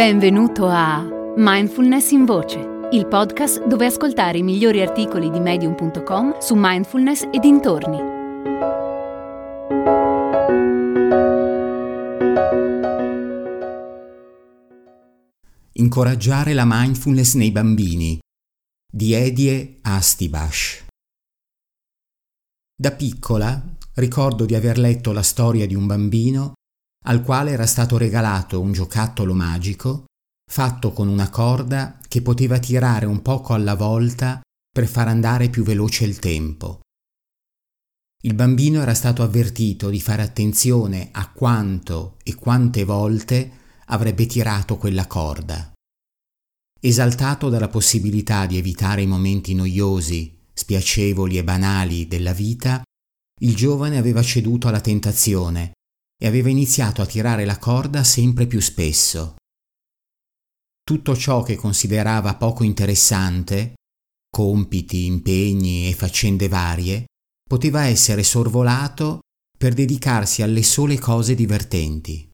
[0.00, 2.58] Benvenuto a Mindfulness in Voce,
[2.92, 7.98] il podcast dove ascoltare i migliori articoli di medium.com su mindfulness e dintorni.
[15.72, 18.18] Incoraggiare la mindfulness nei bambini
[18.90, 20.86] di Edie Astibash.
[22.74, 23.62] Da piccola
[23.96, 26.54] ricordo di aver letto la storia di un bambino
[27.06, 30.04] al quale era stato regalato un giocattolo magico
[30.50, 35.62] fatto con una corda che poteva tirare un poco alla volta per far andare più
[35.62, 36.80] veloce il tempo.
[38.22, 43.50] Il bambino era stato avvertito di fare attenzione a quanto e quante volte
[43.86, 45.72] avrebbe tirato quella corda.
[46.80, 52.82] Esaltato dalla possibilità di evitare i momenti noiosi, spiacevoli e banali della vita,
[53.40, 55.72] il giovane aveva ceduto alla tentazione
[56.22, 59.36] e aveva iniziato a tirare la corda sempre più spesso.
[60.84, 63.74] Tutto ciò che considerava poco interessante,
[64.28, 67.06] compiti, impegni e faccende varie,
[67.48, 69.20] poteva essere sorvolato
[69.56, 72.28] per dedicarsi alle sole cose divertenti.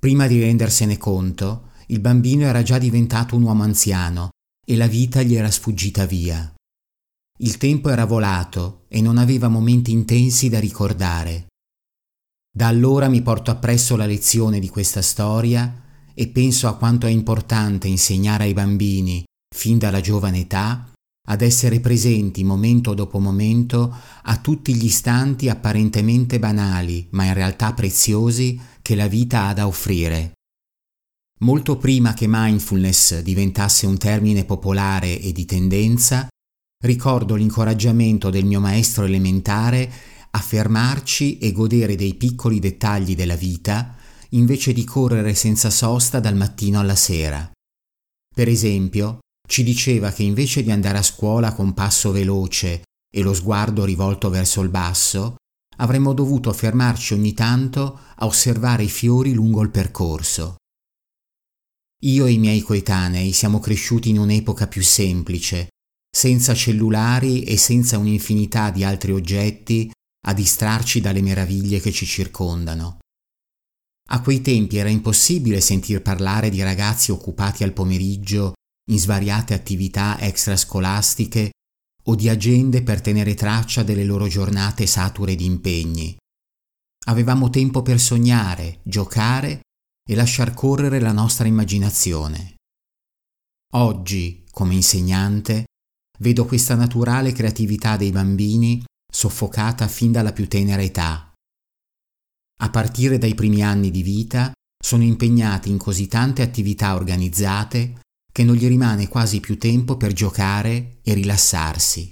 [0.00, 4.30] Prima di rendersene conto, il bambino era già diventato un uomo anziano
[4.64, 6.54] e la vita gli era sfuggita via.
[7.38, 11.48] Il tempo era volato e non aveva momenti intensi da ricordare.
[12.56, 15.82] Da allora mi porto appresso la lezione di questa storia
[16.14, 20.92] e penso a quanto è importante insegnare ai bambini, fin dalla giovane età,
[21.26, 27.72] ad essere presenti momento dopo momento a tutti gli istanti apparentemente banali, ma in realtà
[27.72, 30.34] preziosi, che la vita ha da offrire.
[31.40, 36.28] Molto prima che mindfulness diventasse un termine popolare e di tendenza,
[36.84, 39.90] ricordo l'incoraggiamento del mio maestro elementare
[40.34, 43.94] a fermarci e godere dei piccoli dettagli della vita
[44.30, 47.48] invece di correre senza sosta dal mattino alla sera.
[48.34, 52.82] Per esempio, ci diceva che invece di andare a scuola con passo veloce
[53.14, 55.36] e lo sguardo rivolto verso il basso,
[55.76, 60.56] avremmo dovuto fermarci ogni tanto a osservare i fiori lungo il percorso.
[62.02, 65.68] Io e i miei coetanei siamo cresciuti in un'epoca più semplice,
[66.10, 69.90] senza cellulari e senza un'infinità di altri oggetti
[70.26, 72.98] a distrarci dalle meraviglie che ci circondano.
[74.10, 78.52] A quei tempi era impossibile sentir parlare di ragazzi occupati al pomeriggio
[78.90, 81.50] in svariate attività extrascolastiche
[82.04, 86.16] o di agende per tenere traccia delle loro giornate sature di impegni.
[87.06, 89.60] Avevamo tempo per sognare, giocare
[90.06, 92.54] e lasciar correre la nostra immaginazione.
[93.74, 95.64] Oggi, come insegnante,
[96.18, 98.84] vedo questa naturale creatività dei bambini
[99.14, 101.32] soffocata fin dalla più tenera età.
[102.62, 108.00] A partire dai primi anni di vita sono impegnati in così tante attività organizzate
[108.32, 112.10] che non gli rimane quasi più tempo per giocare e rilassarsi.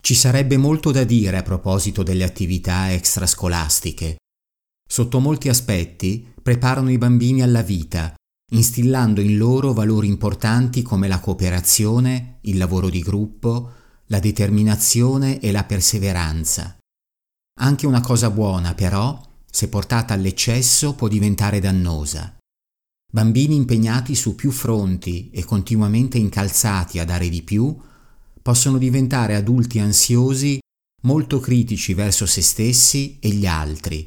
[0.00, 4.18] Ci sarebbe molto da dire a proposito delle attività extrascolastiche.
[4.88, 8.14] Sotto molti aspetti preparano i bambini alla vita,
[8.52, 13.75] instillando in loro valori importanti come la cooperazione, il lavoro di gruppo,
[14.06, 16.76] la determinazione e la perseveranza.
[17.60, 22.36] Anche una cosa buona, però, se portata all'eccesso, può diventare dannosa.
[23.12, 27.76] Bambini impegnati su più fronti e continuamente incalzati a dare di più
[28.42, 30.58] possono diventare adulti ansiosi,
[31.02, 34.06] molto critici verso se stessi e gli altri,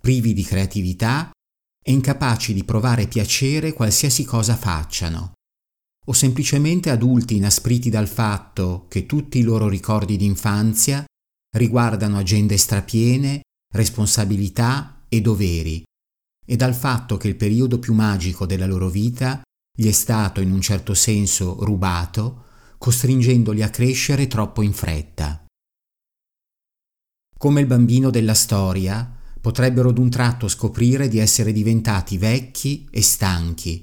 [0.00, 1.30] privi di creatività
[1.82, 5.33] e incapaci di provare piacere qualsiasi cosa facciano
[6.06, 11.04] o semplicemente adulti inaspriti dal fatto che tutti i loro ricordi d'infanzia
[11.56, 13.40] riguardano agende strapiene,
[13.72, 15.82] responsabilità e doveri,
[16.44, 19.42] e dal fatto che il periodo più magico della loro vita
[19.76, 22.44] gli è stato in un certo senso rubato,
[22.78, 25.44] costringendoli a crescere troppo in fretta.
[27.36, 29.10] Come il bambino della storia,
[29.40, 33.82] potrebbero d'un tratto scoprire di essere diventati vecchi e stanchi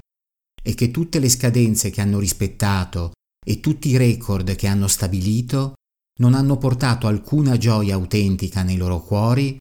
[0.62, 3.12] e che tutte le scadenze che hanno rispettato
[3.44, 5.74] e tutti i record che hanno stabilito
[6.20, 9.58] non hanno portato alcuna gioia autentica nei loro cuori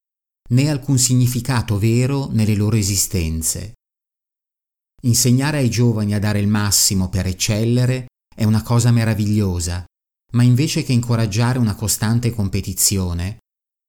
[0.50, 3.74] né alcun significato vero nelle loro esistenze.
[5.02, 9.84] Insegnare ai giovani a dare il massimo per eccellere è una cosa meravigliosa,
[10.32, 13.38] ma invece che incoraggiare una costante competizione,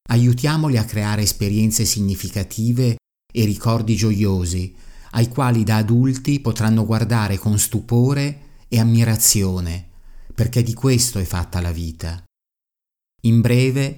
[0.09, 2.95] aiutiamoli a creare esperienze significative
[3.33, 4.73] e ricordi gioiosi
[5.11, 9.89] ai quali da adulti potranno guardare con stupore e ammirazione,
[10.33, 12.21] perché di questo è fatta la vita.
[13.23, 13.97] In breve,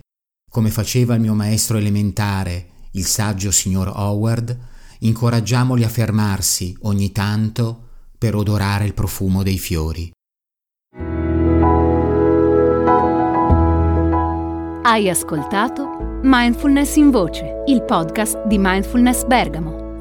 [0.50, 4.58] come faceva il mio maestro elementare, il saggio signor Howard,
[5.00, 10.12] incoraggiamoli a fermarsi ogni tanto per odorare il profumo dei fiori.
[14.86, 19.83] Hai ascoltato Mindfulness in Voce, il podcast di Mindfulness Bergamo